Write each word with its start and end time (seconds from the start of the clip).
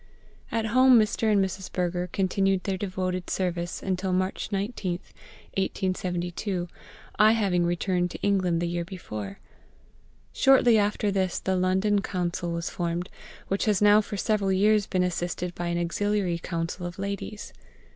At 0.51 0.65
home 0.65 0.97
Mr. 0.99 1.31
and 1.31 1.45
Mrs. 1.45 1.71
Berger 1.71 2.09
continued 2.11 2.63
their 2.63 2.75
devoted 2.75 3.29
service 3.29 3.83
until 3.83 4.11
March 4.11 4.49
19th, 4.51 4.97
1872, 5.61 6.67
I 7.19 7.33
having 7.33 7.63
returned 7.63 8.09
to 8.09 8.21
England 8.23 8.61
the 8.63 8.67
year 8.67 8.83
before. 8.83 9.37
Shortly 10.33 10.79
after 10.79 11.11
this 11.11 11.37
the 11.37 11.55
London 11.55 12.01
Council 12.01 12.51
was 12.51 12.71
formed, 12.71 13.09
which 13.47 13.65
has 13.65 13.79
now 13.79 14.01
for 14.01 14.17
several 14.17 14.51
years 14.51 14.87
been 14.87 15.03
assisted 15.03 15.53
by 15.53 15.67
an 15.67 15.77
auxiliary 15.77 16.39
Council 16.39 16.87
of 16.87 16.97
ladies. 16.97 17.53